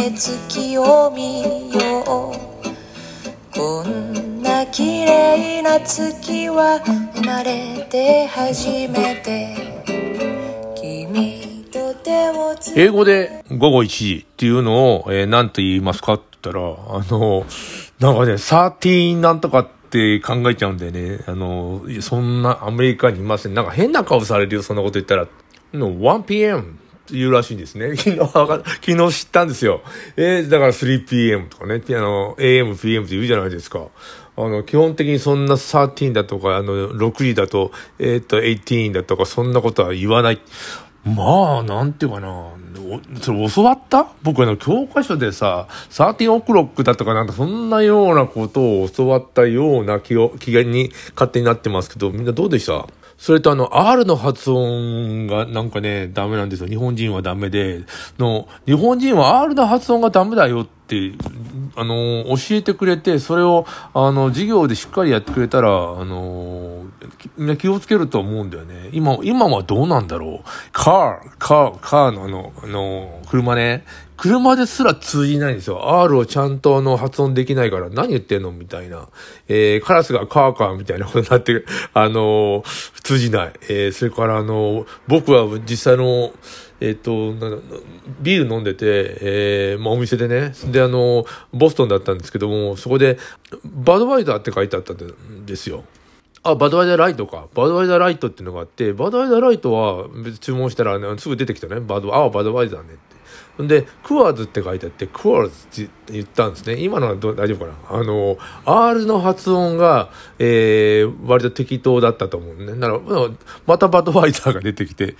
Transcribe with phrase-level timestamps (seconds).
[0.00, 1.42] て月を見
[1.74, 6.80] ようこんな綺麗な月は
[7.14, 9.54] 生まれて初めて
[10.74, 16.14] 君と手をつ英語で午後1時っていうのを、えー、何と言いますか？
[16.14, 17.44] って言ったら、あの、
[17.98, 21.18] なんかね、13なんとかって考えちゃうんだよね。
[21.26, 23.54] あの、そんなアメリカにいません。
[23.54, 25.26] なんか変な顔されるよ、そんなこと言ったら。
[25.74, 26.76] の 1pm
[27.12, 27.94] 言うらしいんですね。
[27.96, 29.82] 昨日、昨日知ったんですよ。
[30.16, 33.86] えー、だから 3pm とかね、あの、am, pm って言うじゃないですか。
[34.36, 40.40] あの、基本的にそんな13だとか、あの、6時だと、えー、っと、18だとか、そんなことは言わない。
[41.04, 42.50] まあ、なんていうかな。
[43.22, 44.06] それ教わった？
[44.22, 52.86] 僕あの、教科書でさ、サーティンオクロックだとかなんかそんなようなことを教わったような気を、気に勝手になってますけど、みんなどうでした？
[53.16, 56.68] それとあの、R の発音がなんかね、ダメなんですよ。
[56.68, 57.84] 日本人はダメで、
[58.18, 61.40] の、日本人は R の発音がダメだよって、って
[61.76, 65.72] あの、教えてくれて、それを、あの、授業でしっかりやってくれたら、あ
[66.04, 66.84] の、
[67.36, 68.90] みんな気をつけると思うんだよね。
[68.92, 70.48] 今、今はどうなんだろう。
[70.72, 73.84] カー、カー、カーのあの、あの、車ね。
[74.16, 76.02] 車ですら通じないんですよ。
[76.02, 79.08] R をちゃんとあの発音できないから何言ってんのみたいな。
[79.48, 83.52] えー、カラスがカーカーみたいなことになって、あのー、通じない。
[83.70, 86.32] えー、それからあのー、僕は実際の、
[86.80, 87.34] えっ、と、
[88.20, 93.18] ビール飲んでて、えー、まあお店でね、であの、ボストンだったんですけども、そこで、
[93.64, 95.84] バドワイザーって書いてあったんですよ。
[96.42, 97.48] あ、バドワイザーライトか。
[97.54, 101.80] バドワイザーライトっていうのがあって、バドワイザーライトは別注文したら、ね、すぐ出てきたね。
[101.80, 103.19] バド、あ、バドワイザーねって。
[103.68, 106.76] で、クワーズって書いてあって、クワーズって言ったんですね。
[106.80, 107.98] 今のは大丈夫かな？
[107.98, 112.74] あの、R の発音が、えー、割と適当だったと思うね。
[112.74, 113.00] なら、
[113.66, 115.16] またバドワイザーが出てきて、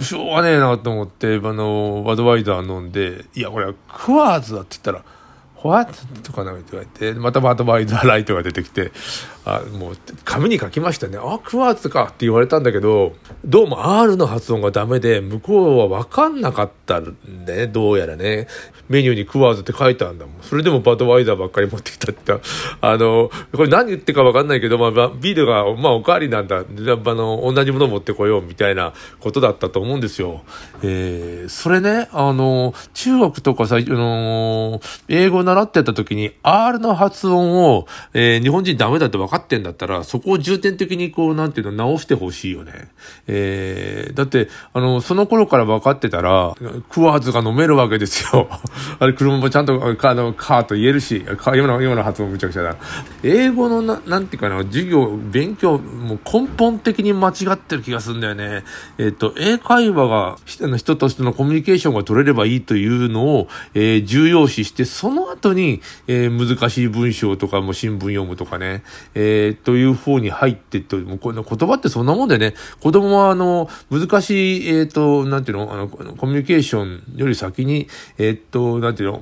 [0.00, 5.04] しょうがねえなと思って、あの、バドワイザー飲んで、いや、これはクワーズだって言ったら、
[5.62, 5.94] What?
[6.22, 8.92] とかなんか言われて、またバドワイザーライトが出てきて、
[9.46, 11.18] あもう、紙に書きましたね。
[11.20, 13.12] あ、クワーツかって言われたんだけど、
[13.44, 18.48] どうも R の発音がダメで、向こうはわかんなかったんで、ね、どうやらね。
[18.88, 20.42] メニューにクワーズって書いてあるんだもん。
[20.42, 22.32] それでもバドワイザーばっかり持ってきたって。
[22.80, 26.58] あの、これ何言ってかわかんないけど、まあ、ビールが、まあ、おかわりなんだ。
[26.58, 30.42] あの、同じもの持ってこようみたいなことだったと思うんですよ。
[30.82, 42.88] えー、それね、あの、中国とかさ、あの、英語習ってた時に R の発音を、えー、日本人ダメだって分かんってんだったら、そこを重点的にこう、なんていうの、直してほしいよね。
[43.26, 46.54] えー、だって、あの、その頃から分かってたら、
[46.90, 48.48] クワーズが飲めるわけですよ。
[48.98, 52.76] あれ、車もちゃんと、あの、カーと言えるし、か今の、今の発音むちゃくちゃだ。
[53.22, 58.64] 英語のな、なんていうかな、授業、勉強、もう根本的に間違ってる気がするんだよね。
[58.98, 68.82] えっ、と、英会話が、人としてのコミュニケーションが取れればいいというのを、えー、重要視して、その後に、えー、難しい文章とかも新聞読むとかね、
[69.14, 69.23] え、
[69.64, 79.12] という方に入ってって、もうこの言葉ってそんなもんでね、子供はあの、難しい、えっ、ー、と、なんていうの、あの、コミュニケーションより先に、えっ、ー、と、なんていう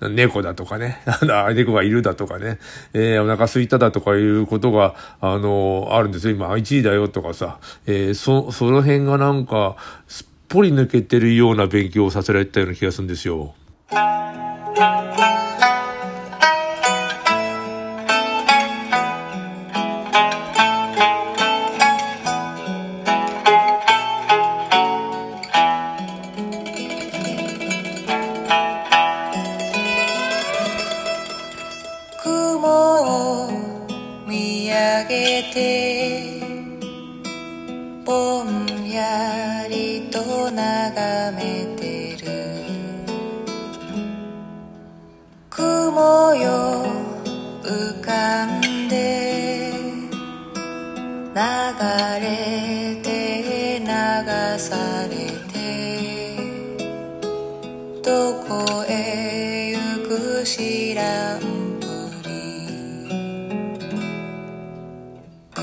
[0.00, 1.00] の、猫だとかね、
[1.54, 2.58] 猫がいるだとかね、
[2.92, 6.34] えー、お腹空いただとかいうことが、あの、あるんですよ。
[6.34, 9.76] 今、1時だよとかさ、えー、そ、その辺がなんか、
[10.06, 13.54] すっぽり抜けてるような勉強をさせられたような気がするんですよ。
[35.08, 36.42] げて
[38.04, 42.28] ぼんやりと眺めてる。
[45.48, 46.84] 雲よ
[47.62, 49.72] 浮かんで
[51.34, 51.40] 流
[52.20, 52.26] れ
[53.02, 53.86] て流
[54.58, 55.16] され
[55.48, 55.56] て
[58.02, 61.57] どこへ行く知らん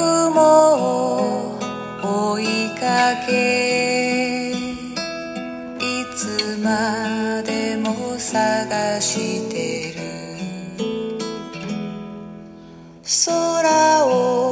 [0.06, 0.38] 雲
[0.78, 1.57] を
[2.04, 2.44] 追い
[2.80, 4.54] かけい
[6.16, 10.06] つまでも探してる。
[13.04, 14.45] 空を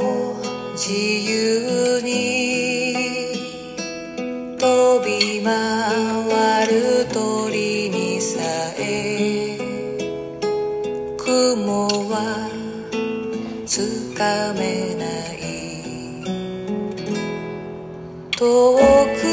[14.14, 16.24] かめない
[18.38, 19.24] 遠く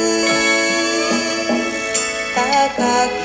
[2.35, 3.25] 高く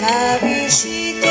[0.00, 1.29] 旅して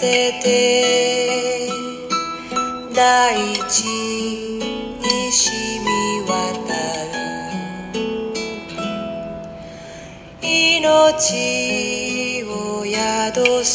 [0.00, 1.68] せて。
[2.94, 3.36] 大
[3.68, 5.52] 地に染
[5.84, 5.90] み
[6.26, 6.72] 渡
[7.12, 7.14] る。
[10.40, 13.74] 命を宿す。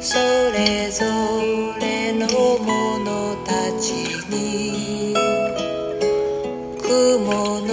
[0.00, 0.18] そ
[0.52, 1.06] れぞ
[1.80, 3.92] れの者たち
[4.28, 5.14] に。
[6.82, 7.72] 雲の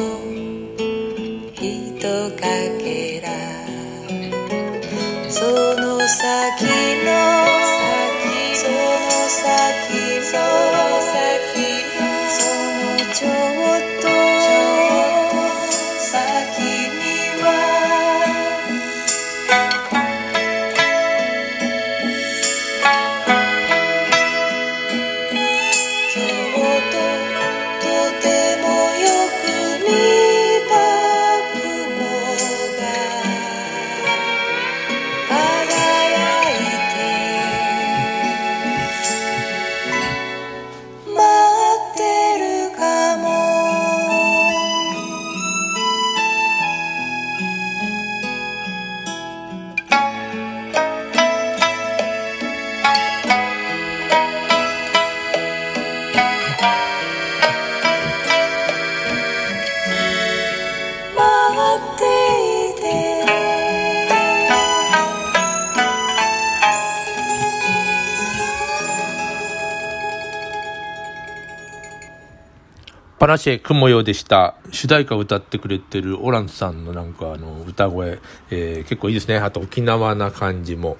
[73.25, 74.53] パナシェ雲よでした。
[74.69, 78.19] 主題歌を歌ってくれてるオランさんのなんかあの歌声、
[78.51, 79.37] えー結構いいですね。
[79.37, 80.97] あと沖縄な感じも。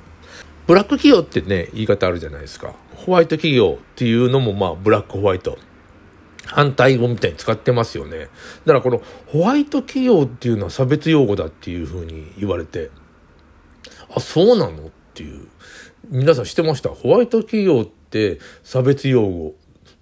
[0.66, 2.74] ブラック企業ってね、言い方あるじゃないですか。
[2.96, 5.60] ホワイト企業っていうのもまあブラックホワイト。
[6.46, 8.30] 反対語みたいに使ってますよね。
[8.66, 12.90] だからこのホワイト企業っていうのは差別用語だっていうふうに言われて、
[14.16, 14.88] あ、そうなの？
[14.88, 15.48] っていう。
[16.10, 16.90] 皆さん知ってました？
[16.90, 19.54] ホワイト企業って差別用語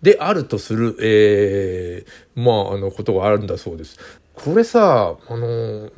[0.04, 3.98] であるとする、えー、まあ、あの、ことがあるんだそうです。
[4.36, 5.92] これさ、あの、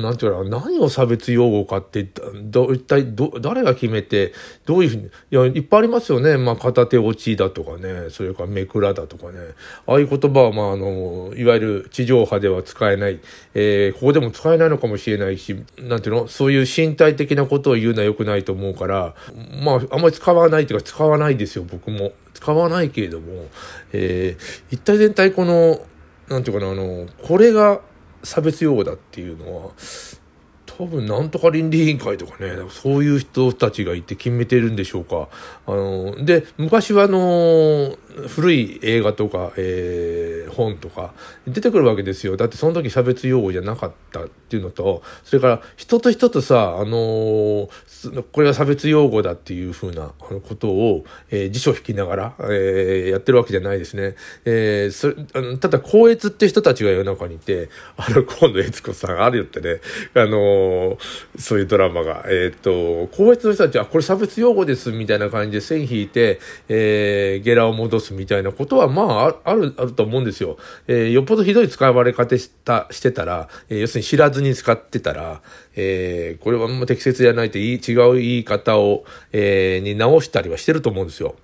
[0.00, 2.04] なんていうかな、何を差別用語かって、
[2.42, 4.32] ど、一体ど、誰が決めて、
[4.66, 6.36] どういうふうに、いや、いっぱいありますよね。
[6.36, 9.38] まあ、片手落ちだとかね、それからめくらだとかね。
[9.86, 13.20] ああいう言葉は、まあ、あの、いわゆる地上波では使えない、
[13.54, 19.14] えー、ここでも使えないのかもしれないし、なんていうの、そういう身体的なことを言うのは良くないと思うから、
[19.62, 22.12] まあ、あんまり使わないというか、使わないですよ、僕も。
[22.34, 23.46] 使わないけれども、
[23.92, 25.80] えー、一体全体この、
[26.30, 27.80] なんていうかな、あの、これが
[28.22, 29.70] 差別用語だっていうのは、
[30.64, 35.28] 多分なんとか倫理委員会とかね、そういう人たちがいて決めてるんでしょうか。
[35.66, 37.96] あの、で、昔はあの、
[38.28, 41.14] 古い映画とか、えー、本とか
[41.46, 42.36] 出てくるわけですよ。
[42.36, 47.68] だってその時差別用語じゃなかったっていうのと、それから人と人とさ、あの
[48.32, 54.14] これが差別用語だっていうふうなことを、えー辞書引きながら、えーやってるわけじゃないですね。
[54.44, 59.80] えーそれあのただ、光悦って人たちが世の中にいて、あの、河野悦子さん、あるよってね、
[60.14, 60.98] あの
[61.38, 69.02] そういうドラマが、えーっと、光悦の人たちは、これ差別用語です、みたいな感じで線引いて、えーゲラを戻すみたいなことは、ま
[69.44, 70.56] あ、ある、あると思うんですよ。
[70.88, 75.42] えーよっぽどひどい使われ方した、してたら、えー要するに知らずに使ってたら、
[75.76, 81.34] えーこれはもう適切じゃないといい、違う言い方を、えーに直したりはしてると思うんですよ。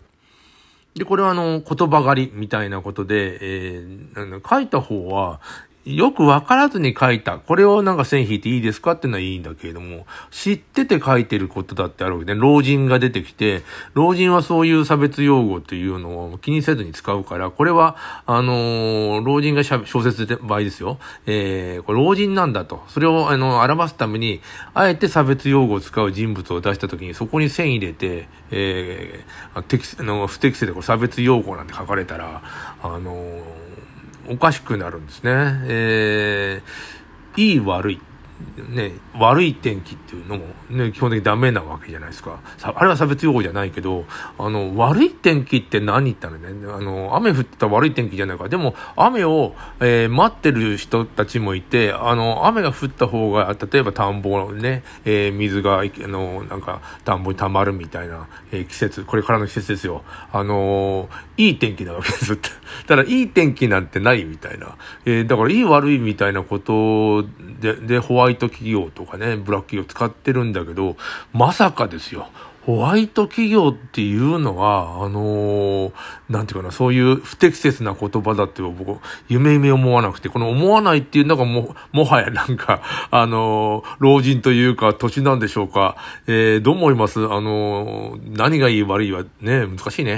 [0.94, 5.40] で、これはあの、言葉狩りみたいなことで、えー書いた方は、
[5.86, 7.38] よくわからずに書いた。
[7.38, 13.62] これをなんか線引いていいですかってのはいいんだけれども、知ってて書いてることだってあるわけで、老人が出てきて、
[13.94, 17.94] 老人はそういう差別用語っていうのを気にせずに使うから、これは、
[18.26, 20.98] あのー、老人が小説で場合ですよ。
[21.24, 22.82] えー、これ老人なんだと。
[22.88, 24.40] それを、あの、表すために、
[24.74, 32.42] あえて差別用語を使う人物を出したときに、そこに線入れて、えー、適あの不適切でこれ差別用語なんて書かれたら、
[32.82, 33.85] あのー
[34.28, 35.30] おかしくなるんですね。
[35.66, 38.00] えー、いい悪い。
[38.68, 42.40] ね、悪い天気っていうのも、ね、基本的にダメなわけじゃないですか。
[42.62, 44.04] あれは差別用語じゃないけど、
[44.38, 48.48] あの、悪い天気って何言ったらね、あの、雨降ったら悪い天気じゃないか。
[48.48, 60.02] でも、雨を、えー、待ってる人たちもいて、あの、雨が降った方が、例えば田んぼのね、えー、水が、あの、なんか、田んぼに溜まるみたいな、えー、季節、これからの季節ですよ。
[60.32, 62.36] あのいい天気なわけです。
[62.86, 64.76] ただ、いい天気なんてないみたいな。
[65.04, 67.24] えだから、いい悪いみたいなこと
[67.60, 70.96] で、で、ホワイト企業とかね、ブラック企業使ってるんだけど、
[71.32, 72.28] まさかですよ。
[72.62, 75.92] ホワイト企業っていうのは、あのー、
[76.28, 85.96] なんていうかな、そういう不適切な言葉だって僕、夢夢思わなくて、この思わないっていうのがも、もはやなんか、あのー、老人というか、年なんでしょうか。
[86.26, 87.20] えー、どう思います？
[87.20, 90.10] あのー、何がいい悪いはね、難しいね。